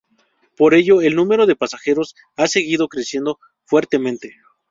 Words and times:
Por 0.57 0.73
ello, 0.73 1.03
el 1.03 1.13
número 1.13 1.45
de 1.45 1.55
pasajeros 1.55 2.15
ha 2.35 2.47
seguido 2.47 2.87
creciendo 2.87 3.37
fuertemente. 3.65 4.33